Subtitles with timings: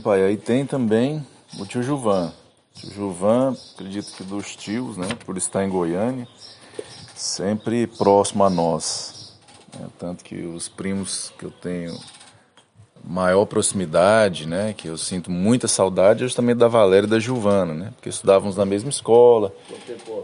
[0.00, 1.24] pai, aí tem também
[1.60, 2.32] o tio Juvan.
[2.74, 6.26] O tio Juvan, acredito que dos tios, né, por estar em Goiânia,
[7.14, 9.38] sempre próximo a nós.
[9.78, 11.96] Né, tanto que os primos que eu tenho
[13.04, 17.72] maior proximidade, né, que eu sinto muita saudade, é justamente da Valéria e da Gilvana,
[17.72, 19.54] né, porque estudávamos na mesma escola.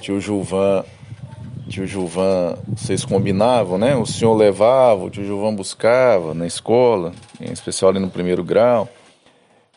[0.00, 0.84] Tio Gilvan,
[1.68, 3.94] tio Gilvan, vocês combinavam, né?
[3.94, 8.88] O senhor levava, o tio Gilvan buscava na escola, em especial ali no primeiro grau.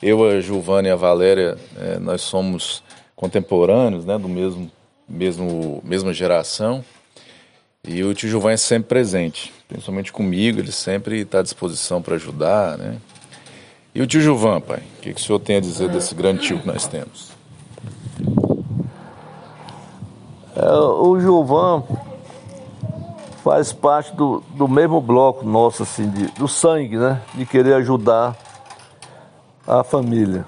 [0.02, 2.84] Eu, a Gilvana e a Valéria, é, nós somos
[3.16, 4.72] contemporâneos, né, do mesmo,
[5.10, 6.86] mesmo mesma geração.
[7.84, 12.16] E o tio Gilvan é sempre presente, principalmente comigo, ele sempre está à disposição para
[12.16, 12.98] ajudar, né?
[13.96, 16.42] E o tio Gilvan, pai, o que, que o senhor tem a dizer desse grande
[16.42, 17.32] tio que nós temos?
[20.56, 21.84] É, o Gilvan
[23.44, 27.22] faz parte do, do mesmo bloco nosso, assim, de, do sangue, né?
[27.34, 28.38] De querer ajudar
[29.68, 30.46] a família.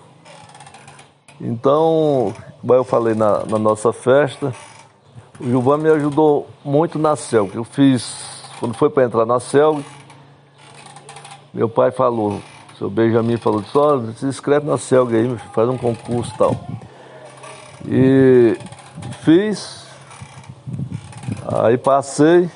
[1.42, 4.54] Então, como eu falei na, na nossa festa,
[5.40, 7.56] o Gilvan me ajudou muito na CELG.
[7.56, 9.84] Eu fiz, quando foi para entrar na CELG,
[11.54, 12.40] meu pai falou,
[12.78, 16.56] seu Benjamin falou, só se inscreve na CELG aí, faz um concurso e tal.
[17.86, 18.58] E
[19.22, 19.88] fiz,
[21.64, 22.50] aí passei,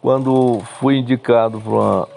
[0.00, 2.08] quando fui indicado para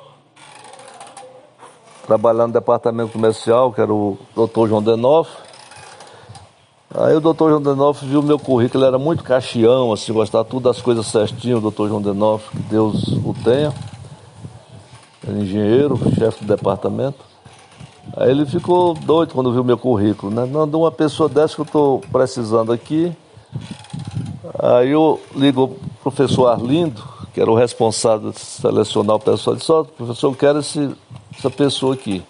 [2.05, 5.29] trabalhar no departamento comercial, que era o doutor João Denoff,
[6.97, 10.63] Aí o doutor João Denoff viu meu currículo, ele era muito caxião, assim, gostava tudo
[10.63, 13.73] das coisas certinho, o doutor João Denoff, que Deus o tenha.
[15.27, 17.17] Era engenheiro, chefe do departamento.
[18.15, 20.45] Aí ele ficou doido quando viu meu currículo, né?
[20.45, 23.11] Não, de uma pessoa dessa que eu estou precisando aqui.
[24.57, 29.71] Aí eu ligo o professor Arlindo, que era o responsável de selecionar o pessoal, disse,
[29.71, 30.95] ó, oh, professor, eu quero esse,
[31.38, 32.23] essa pessoa aqui.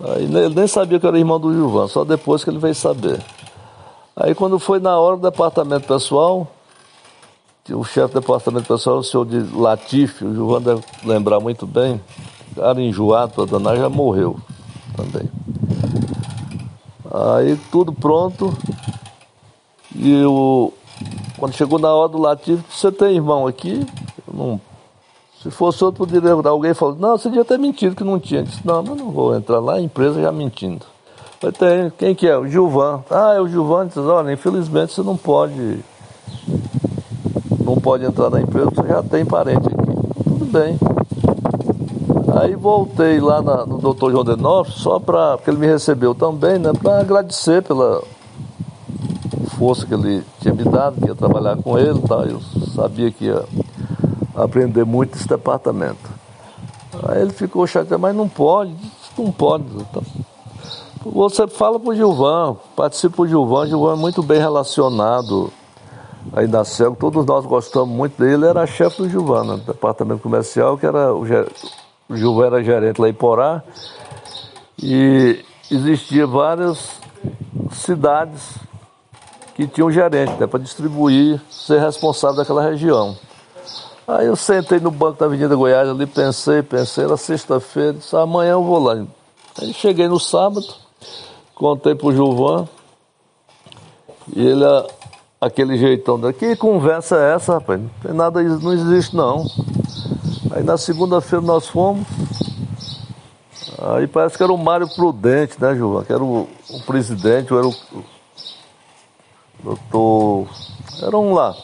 [0.00, 3.22] Aí ele nem sabia que era irmão do Gilvan, só depois que ele veio saber.
[4.16, 6.50] Aí quando foi na hora do departamento pessoal,
[7.70, 12.00] o chefe do departamento pessoal, o senhor de Latif, o Gilvan deve lembrar muito bem,
[12.56, 14.36] cara enjoado para danar, já morreu
[14.96, 15.30] também.
[17.10, 18.56] Aí tudo pronto.
[19.94, 20.72] E o,
[21.38, 23.86] quando chegou na hora do Latif, você tem irmão aqui?
[24.26, 24.60] Eu não
[25.42, 28.44] se fosse outro, poderia alguém falou, não, você devia ter mentido que não tinha.
[28.44, 30.86] disse, não, mas não vou entrar lá, a empresa já mentindo.
[31.40, 32.38] Falei, tem, quem que é?
[32.38, 33.02] O Gilvan.
[33.10, 33.88] Ah, é o Gilvan.
[33.88, 35.80] Diz, olha, infelizmente você não pode.
[37.64, 40.22] Não pode entrar na empresa, você já tem parente aqui.
[40.22, 40.78] Tudo bem.
[42.40, 44.12] Aí voltei lá na, no Dr.
[44.12, 45.36] João só para.
[45.36, 46.72] porque ele me recebeu também, né?
[46.80, 48.00] Para agradecer pela
[49.58, 52.24] força que ele tinha me dado, que ia trabalhar com ele, tá?
[52.24, 52.40] Eu
[52.72, 53.42] sabia que ia
[54.34, 56.10] aprender muito esse departamento.
[57.08, 58.74] Aí ele ficou chateado, mas não pode,
[59.16, 59.64] não pode.
[61.04, 65.52] Você fala para o Gilvan, participa o Gilvan, Gilvan é muito bem relacionado
[66.32, 70.22] aí na CELG, todos nós gostamos muito dele, ele era chefe do Gilvan, no departamento
[70.22, 71.24] comercial, que era o,
[72.08, 73.62] o Gilvan era gerente lá em Porá,
[74.80, 77.00] e existia várias
[77.72, 78.56] cidades
[79.54, 83.16] que tinham gerente, né, para distribuir, ser responsável daquela região.
[84.06, 88.52] Aí eu sentei no banco da Avenida Goiás ali, pensei, pensei, era sexta-feira, disse, amanhã
[88.52, 88.94] eu vou lá.
[89.60, 90.66] Aí cheguei no sábado,
[91.54, 92.68] contei pro Gilvan,
[94.34, 94.64] e ele,
[95.40, 97.80] aquele jeitão daqui, que conversa é essa, rapaz?
[97.80, 99.46] Não tem nada, não existe não.
[100.50, 102.04] Aí na segunda-feira nós fomos,
[103.78, 106.02] aí parece que era o Mário Prudente, né, Gilvan?
[106.02, 107.74] Que era o, o presidente, ou era o
[109.62, 110.48] doutor,
[111.02, 111.54] era um lá.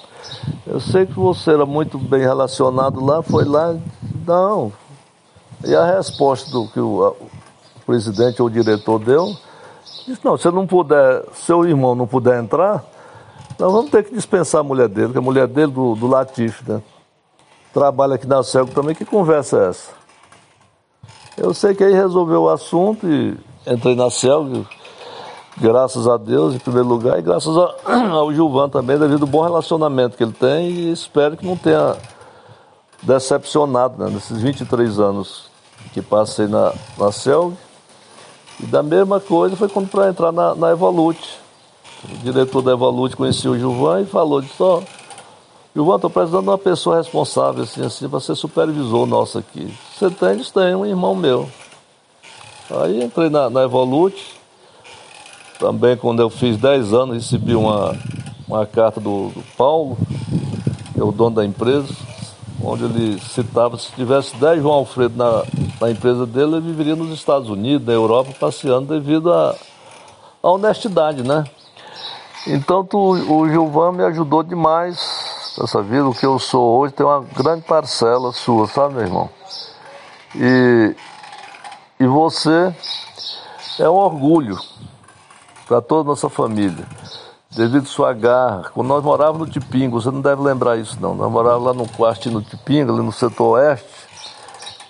[0.66, 3.76] Eu sei que você era muito bem relacionado lá, foi lá,
[4.26, 4.72] não.
[5.64, 7.30] E a resposta do que o, o
[7.84, 9.34] presidente ou o diretor deu,
[10.06, 12.84] disse, não, se não puder, seu irmão não puder entrar,
[13.58, 16.62] nós vamos ter que dispensar a mulher dele, que a mulher dele do, do Latif,
[16.68, 16.80] né?
[17.72, 19.90] Trabalha aqui na Celco também, que conversa é essa?
[21.36, 23.36] Eu sei que aí resolveu o assunto e
[23.66, 24.66] entrei na Celco,
[25.60, 30.16] graças a Deus, em primeiro lugar, e graças ao Gilvan também, devido ao bom relacionamento
[30.16, 31.96] que ele tem, e espero que não tenha
[33.02, 35.48] decepcionado né, nesses 23 anos
[35.92, 37.56] que passei na, na CELG.
[38.60, 41.38] E da mesma coisa foi quando para entrar na, na Evolute.
[42.04, 44.82] O diretor da Evolute conhecia o Gilvan e falou, disse, ó,
[45.74, 49.72] Gilvan, estou precisando de uma pessoa responsável assim, assim, para ser supervisor nosso aqui.
[49.96, 50.38] Você tem?
[50.38, 51.48] Têm, um irmão meu.
[52.70, 54.37] Aí entrei na, na Evolute,
[55.58, 57.96] também, quando eu fiz 10 anos, recebi uma,
[58.46, 59.98] uma carta do, do Paulo,
[60.94, 61.92] que é o dono da empresa,
[62.62, 65.44] onde ele citava se tivesse 10 João Alfredo na,
[65.80, 69.54] na empresa dele, ele viveria nos Estados Unidos, na Europa, passeando devido à
[70.42, 71.44] honestidade, né?
[72.46, 76.08] Então tu, o Gilvan me ajudou demais nessa vida.
[76.08, 79.30] O que eu sou hoje tem uma grande parcela sua, sabe, meu irmão?
[80.34, 80.94] E,
[82.00, 82.72] e você
[83.80, 84.56] é um orgulho
[85.68, 86.86] para toda a nossa família,
[87.54, 88.70] devido à sua garra.
[88.72, 91.86] Quando nós morávamos no Tipingo, você não deve lembrar isso não, nós morávamos lá no
[91.86, 94.08] quarto no Tipingo, ali no setor oeste,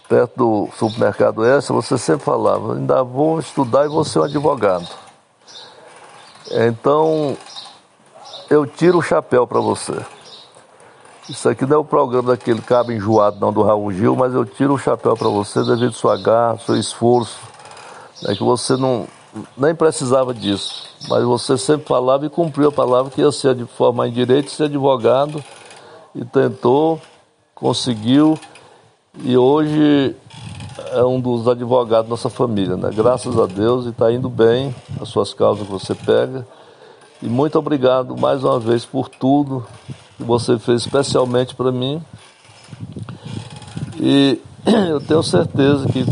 [0.08, 4.88] perto do supermercado oeste, você sempre falava, ainda vou estudar e vou ser um advogado.
[6.50, 7.36] Então,
[8.48, 9.94] eu tiro o chapéu para você.
[11.28, 14.46] Isso aqui não é o programa daquele cabo enjoado não do Raul Gil, mas eu
[14.46, 17.38] tiro o chapéu para você devido à sua garra, seu esforço.
[18.26, 19.06] É que você não
[19.56, 23.64] nem precisava disso, mas você sempre falava e cumpriu a palavra que ia ser de
[23.64, 25.42] formar em direito, ser advogado
[26.14, 27.00] e tentou,
[27.54, 28.38] conseguiu
[29.20, 30.14] e hoje
[30.92, 32.90] é um dos advogados da nossa família, né?
[32.94, 36.46] Graças a Deus e está indo bem as suas causas que você pega.
[37.20, 39.66] E muito obrigado mais uma vez por tudo
[40.16, 42.00] que você fez especialmente para mim.
[44.00, 44.40] E
[44.88, 46.04] eu tenho certeza que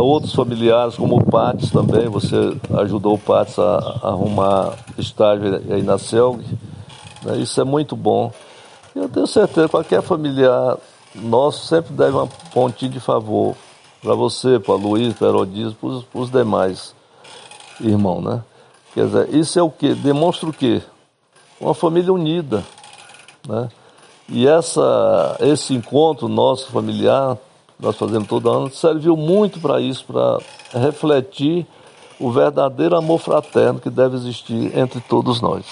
[0.00, 5.82] outros familiares, como o Pates também, você ajudou o Pates a, a arrumar estágio aí
[5.82, 6.44] na CELG.
[7.24, 7.38] Né?
[7.38, 8.32] Isso é muito bom.
[8.94, 10.76] Eu tenho certeza que qualquer familiar
[11.14, 13.54] nosso sempre deve uma pontinha de favor
[14.02, 16.94] para você, para Luiz, para Herodis, para os demais
[17.80, 18.42] irmãos, né?
[18.94, 19.94] Quer dizer, isso é o que?
[19.94, 20.82] Demonstra o quê?
[21.60, 22.64] Uma família unida.
[23.46, 23.68] Né?
[24.28, 27.36] E essa, esse encontro nosso familiar,
[27.78, 30.38] nós fazemos todo ano, serviu muito para isso, para
[30.72, 31.66] refletir
[32.18, 35.64] o verdadeiro amor fraterno que deve existir entre todos nós.